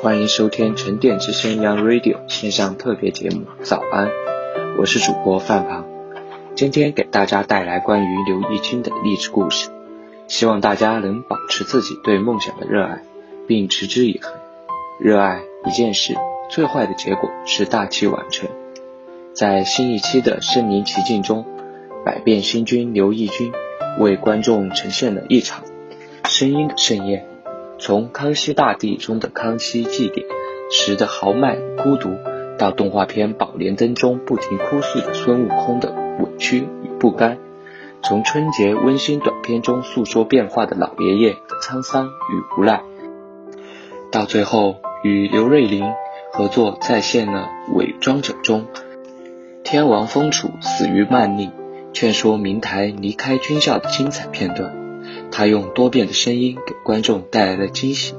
[0.00, 4.06] 欢迎收听沉淀之声 Young Radio 线上特别节目《早安》，
[4.78, 5.86] 我是主播范庞，
[6.54, 9.70] 今天给大家带来关于刘奕君的励志故事，
[10.28, 13.02] 希望大家能保持自己对梦想的热爱，
[13.48, 14.32] 并持之以恒。
[15.00, 16.14] 热爱一件事，
[16.48, 18.48] 最坏的结果是大器晚成。
[19.34, 21.44] 在新一期的身临其境中，
[22.04, 23.52] 百变星君刘奕君
[23.98, 25.64] 为观众呈现了一场
[26.24, 27.26] 声音的盛宴。
[27.78, 30.26] 从康熙大帝中的康熙祭典
[30.70, 32.10] 时的豪迈孤独，
[32.58, 37.38] 到动画片宝莲灯中不停哭诉的孙悟空的委屈与不甘，
[38.02, 42.82] 从春节温馨短片中诉说变化的老爷爷的沧桑与无奈，
[44.10, 45.84] 到最后与刘瑞麟
[46.32, 48.66] 合作再现了《伪装者》中。
[49.62, 51.50] 天王封楚死于曼丽，
[51.92, 54.74] 劝说明台离开军校的精彩片段，
[55.38, 58.16] 他用多变的声音给观众带来了惊喜，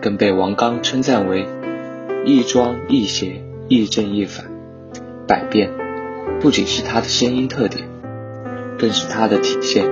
[0.00, 1.48] 更被王刚称赞为
[2.24, 4.46] 亦庄亦谐，亦正亦反。
[5.26, 5.72] 百变
[6.40, 7.88] 不仅是他的声音特点，
[8.78, 9.84] 更是他的体现。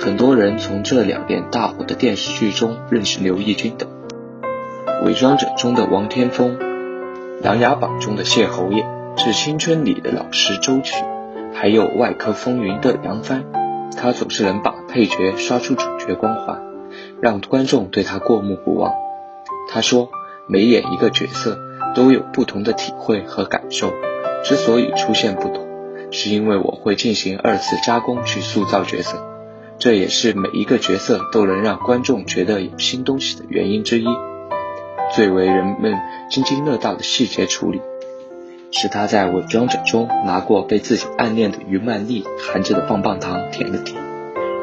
[0.00, 3.86] 很多人从这两年大火的电视剧中认识刘奕君的，
[5.04, 6.58] 《伪装者》中的王天风，
[7.44, 8.84] 《琅琊榜》中的谢侯爷。
[9.14, 10.96] 致青春里的老师周曲，
[11.54, 13.44] 还有外科风云的杨帆，
[13.96, 16.60] 他总是能把配角刷出主角光环，
[17.22, 18.92] 让观众对他过目不忘。
[19.70, 20.10] 他说，
[20.46, 21.58] 每演一个角色
[21.94, 23.90] 都有不同的体会和感受，
[24.44, 25.66] 之所以出现不同，
[26.10, 29.16] 是因为我会进行二次加工去塑造角色，
[29.78, 34.04] 这也是每一个角色都能让观众觉得有新东西的原因之一。
[35.14, 37.80] 最为人们津津乐道的细节处理。
[38.74, 44.02] 是他在伪装者中拿过被自己暗恋的于曼丽含着的棒棒糖舔了舔，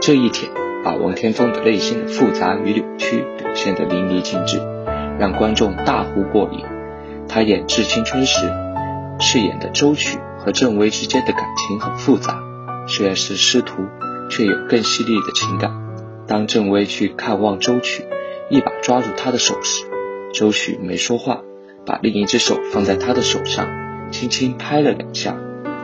[0.02, 0.50] 这一舔
[0.84, 4.62] 把王天风的内心的复杂与扭曲表现得淋漓尽致，
[5.20, 6.64] 让观众大呼过瘾。
[7.28, 8.50] 他演《致青春》时
[9.20, 12.42] 饰演的周曲和郑薇之间的感情很复杂，
[12.88, 13.84] 虽然是师徒，
[14.30, 15.72] 却有更犀利的情感。
[16.26, 18.06] 当郑薇去看望周曲，
[18.50, 19.84] 一把抓住他的手时，
[20.34, 21.42] 周曲没说话，
[21.86, 23.68] 把另一只手放在他的手上。
[24.12, 25.36] 轻轻拍了两下，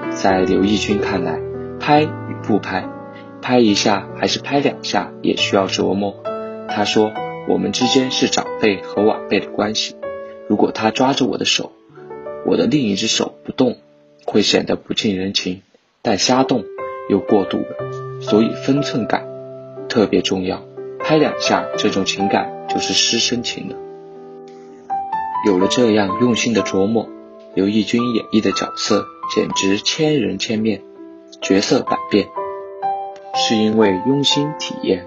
[0.09, 1.40] 在刘奕君看来，
[1.80, 2.90] 拍与不拍，
[3.45, 6.16] 拍一下还是拍两下也需要琢磨。
[6.67, 7.13] 他说
[7.47, 9.95] ：“我们之间是长辈和晚辈的关系，
[10.50, 11.72] 如果他抓着我的手，
[12.47, 13.78] 我的另一只手不动，
[14.25, 15.57] 会显得不近人情；
[16.01, 16.66] 但瞎动
[17.07, 19.28] 又过度了，所以分寸感
[19.89, 20.63] 特别重要。
[21.00, 23.75] 拍两下，这种情感就是师生情了。
[25.45, 27.07] 有了这样用心的琢磨。”
[27.53, 30.81] 刘奕君演绎的角色简直千人千面，
[31.41, 32.27] 角色百变，
[33.38, 35.06] 是因为用心体验、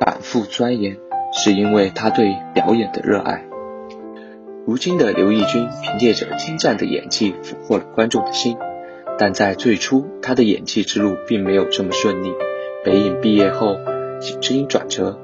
[0.00, 0.98] 反复钻研，
[1.32, 3.44] 是因为他对表演的热爱。
[4.66, 8.58] 如今的刘奕君凭借着精湛的演技俘获了观众的心，
[9.16, 12.34] 但在最初他的演技之路并没有这么顺利。
[12.84, 13.76] 北影毕业后
[14.20, 15.18] 几经转折，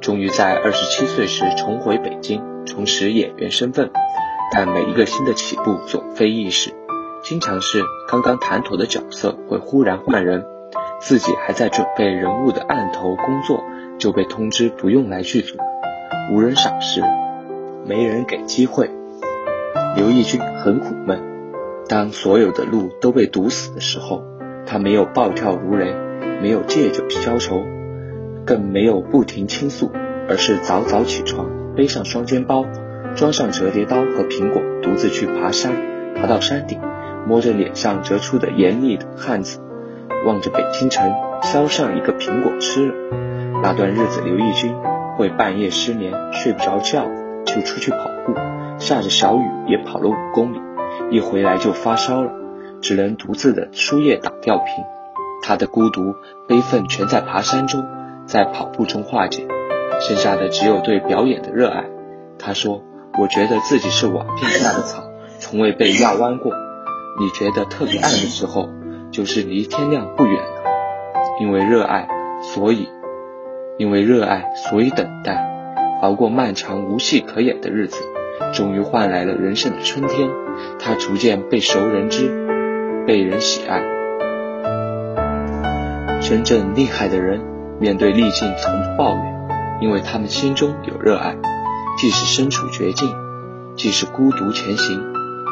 [0.00, 3.90] 终于在二十七岁时重回北京，重拾演员身份。
[4.50, 6.72] 但每一个新的起步总非易事，
[7.22, 10.44] 经常是刚刚谈妥的角色会忽然换人，
[11.00, 13.64] 自己还在准备人物的案头工作，
[13.98, 15.56] 就被通知不用来剧组，
[16.32, 17.02] 无人赏识，
[17.86, 18.90] 没人给机会。
[19.96, 21.20] 刘奕君很苦闷，
[21.88, 24.22] 当所有的路都被堵死的时候，
[24.66, 25.94] 他没有暴跳如雷，
[26.42, 27.62] 没有借酒消愁，
[28.44, 29.90] 更没有不停倾诉，
[30.28, 32.64] 而是早早起床，背上双肩包。
[33.14, 35.72] 装上折叠刀和苹果，独自去爬山。
[36.14, 36.80] 爬到山顶，
[37.26, 39.58] 摸着脸上折出的严厉的汗渍，
[40.26, 41.12] 望着北京城，
[41.42, 42.94] 削上一个苹果吃了。
[43.62, 44.74] 那段日子，刘奕君
[45.16, 47.06] 会半夜失眠，睡不着觉，
[47.44, 48.34] 就出去跑步，
[48.78, 50.60] 下着小雨也跑了五公里，
[51.10, 52.30] 一回来就发烧了，
[52.80, 54.66] 只能独自的输液打吊瓶。
[55.42, 56.14] 他的孤独、
[56.46, 57.84] 悲愤全在爬山中，
[58.26, 59.46] 在跑步中化解，
[60.00, 61.84] 剩下的只有对表演的热爱。
[62.38, 62.82] 他说。
[63.20, 65.02] 我觉得自己是瓦片下的草，
[65.40, 66.52] 从未被压弯过。
[67.18, 68.68] 你觉得特别暗的时候，
[69.10, 70.58] 就是离天亮不远了。
[71.40, 72.08] 因为热爱，
[72.42, 72.88] 所以
[73.78, 75.46] 因为热爱，所以等待，
[76.02, 78.02] 熬过漫长无戏可演的日子，
[78.54, 80.28] 终于换来了人生的春天。
[80.80, 83.82] 他逐渐被熟人知，被人喜爱。
[86.20, 87.40] 真正厉害的人，
[87.78, 89.48] 面对逆境从不抱怨，
[89.80, 91.36] 因为他们心中有热爱，
[91.96, 93.08] 即使身处绝境，
[93.76, 95.00] 即使孤独前行，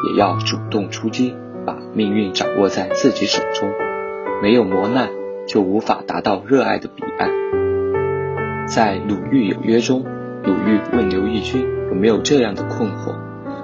[0.09, 1.33] 也要主动出击，
[1.67, 3.69] 把命运掌握在自己手中。
[4.41, 5.09] 没有磨难，
[5.47, 7.29] 就无法达到热爱的彼岸。
[8.73, 10.05] 在《鲁豫有约》中，
[10.45, 13.15] 鲁豫问刘奕君有没有这样的困惑，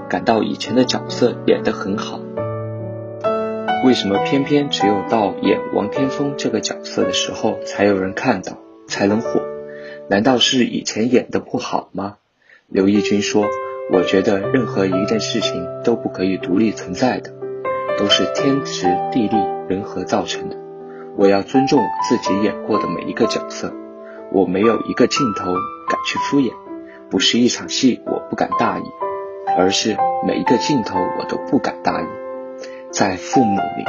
[0.09, 2.19] 感到以前的角色演得很好。
[3.85, 9.41] 为什么偏偏只有到演王天风这个角色的时候才有人看到，才能火？
[10.09, 12.15] 难道是以前演的不好吗？
[12.67, 13.45] 刘奕君说
[13.93, 17.31] ：“我觉得任何一件事情都不可以独立存在的，
[17.97, 19.35] 都是天时地利
[19.67, 20.57] 人和造成的。
[21.15, 21.79] 我要尊重
[22.09, 23.73] 自己演过的每一个角色，
[24.31, 26.51] 我没有一个镜头敢去敷衍，
[27.09, 28.83] 不是一场戏我不敢大意，
[29.57, 29.95] 而是
[30.25, 32.05] 每一个镜头我都不敢大意。”
[32.91, 33.83] 在《父母》里，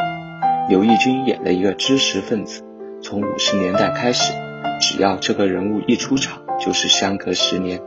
[0.68, 2.62] 刘奕君演了一个知识分子。
[3.02, 4.32] 从五十年代开始，
[4.80, 7.80] 只要这个人物一出场，就是相隔十年。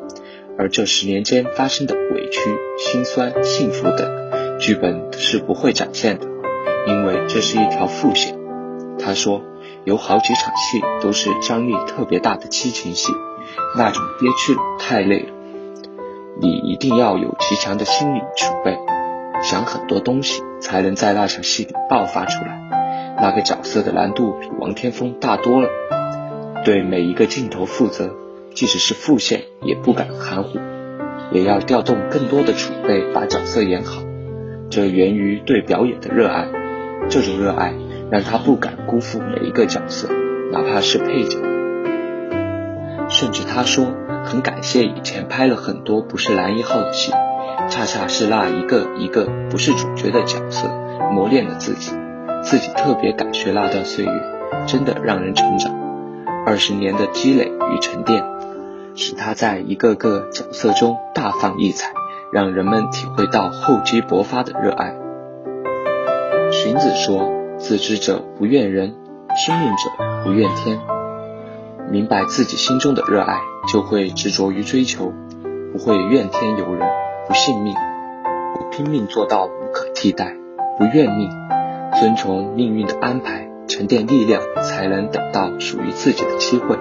[0.59, 2.39] 而这十年间发生的委屈、
[2.77, 6.27] 心酸、幸福等，剧本是不会展现的，
[6.87, 8.37] 因为这是一条副线。
[8.99, 9.41] 他说，
[9.85, 13.13] 有好几场戏都是张力特别大的激情戏，
[13.77, 15.33] 那种憋屈太累了，
[16.41, 18.77] 你一定要有极强的心理储备。
[19.43, 23.15] 想很多东西，才能在那场戏里爆发出来。
[23.21, 25.69] 那个角色的难度比王天风大多了，
[26.65, 28.09] 对每一个镜头负责，
[28.55, 30.57] 即使是副线也不敢含糊，
[31.31, 34.06] 也要调动更多的储备把角色演好。
[34.69, 36.47] 这源于对表演的热爱，
[37.09, 37.73] 这种热爱
[38.11, 40.09] 让他不敢辜负每一个角色，
[40.51, 41.37] 哪怕是配角。
[43.09, 43.85] 甚至他说，
[44.25, 47.13] 很感谢以前拍了很多不是男一号的戏。
[47.69, 50.69] 恰恰是那一个一个不是主角的角色
[51.11, 51.91] 磨练了自己，
[52.43, 54.11] 自己特别感谢那段岁月，
[54.67, 55.73] 真的让人成长。
[56.45, 58.23] 二十年的积累与沉淀，
[58.95, 61.91] 使他在一个个角色中大放异彩，
[62.31, 64.95] 让人们体会到厚积薄发的热爱。
[66.51, 68.95] 荀子说：“自知者不怨人，
[69.35, 70.79] 听命者不怨天。”
[71.89, 73.39] 明白自己心中的热爱，
[73.71, 75.13] 就会执着于追求，
[75.71, 76.87] 不会怨天尤人。
[77.27, 77.73] 不信命，
[78.55, 80.33] 不拼命做到无可替代，
[80.77, 81.29] 不怨命，
[81.99, 86.77] 遵从命运的安排，沉淀力量，才能等到属于自己的机会。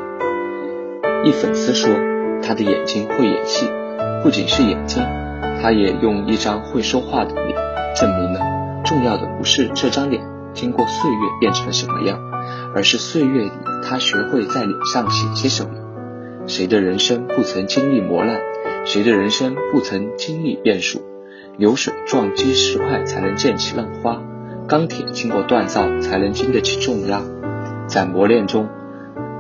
[1.24, 1.92] 一粉丝说，
[2.42, 3.68] 他的眼睛会演戏，
[4.22, 5.02] 不仅是眼睛，
[5.66, 7.58] 他也用一张会说话的脸
[7.96, 8.38] 证明了。
[8.84, 10.22] 重要的不是这张脸
[10.54, 12.20] 经过岁月变成了什么样，
[12.72, 13.50] 而是岁月里
[13.82, 15.70] 他学会在脸上写些什么。
[16.46, 18.40] 谁的人生不曾经历磨难？
[18.84, 21.02] 谁的人生不曾经历变数？
[21.58, 24.22] 流水撞击石块才能溅起浪花，
[24.68, 27.22] 钢铁经过锻造才能经得起重压。
[27.88, 28.68] 在磨练中，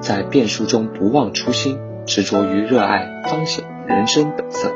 [0.00, 4.72] 在变数中不忘初心，执着于热爱，彰显人生本色。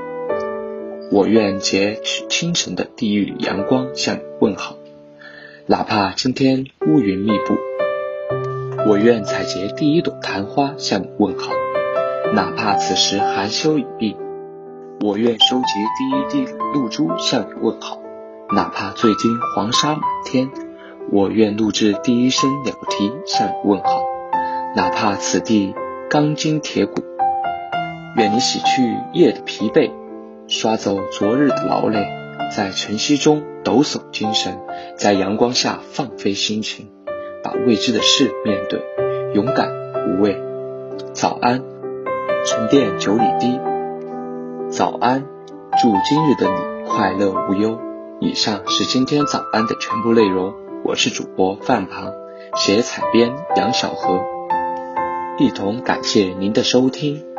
[1.12, 4.77] 我愿截取清晨的地狱里阳光向你问好，
[5.67, 7.57] 哪怕今天乌云密布；
[8.87, 11.51] 我愿采撷第一朵昙花向你问好，
[12.33, 14.17] 哪怕此时寒秋已毕。
[15.01, 15.65] 我愿收集
[15.99, 17.99] 第一滴露珠向你问好，
[18.55, 20.47] 哪怕最今黄沙满天；
[21.11, 24.05] 我愿录制第一声鸟啼向你问好，
[24.76, 25.75] 哪怕此地
[26.09, 27.02] 钢筋铁骨。
[28.17, 29.90] 愿你洗去夜的疲惫，
[30.50, 32.04] 刷走昨日的劳累，
[32.57, 34.59] 在晨曦中抖擞精神，
[34.97, 36.88] 在阳光下放飞心情，
[37.45, 38.83] 把未知的事面对，
[39.33, 39.71] 勇敢
[40.09, 40.37] 无畏。
[41.12, 41.62] 早安，
[42.45, 43.61] 沉淀九里堤。
[44.71, 45.25] 早安，
[45.80, 47.78] 祝今日的你快乐无忧。
[48.19, 50.52] 以上是今天早安的全部内容，
[50.85, 52.12] 我是主播范庞，
[52.57, 54.19] 写采编杨小河，
[55.38, 57.30] 一同感谢您的收听。